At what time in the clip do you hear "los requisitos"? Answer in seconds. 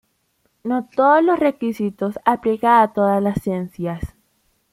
1.23-2.17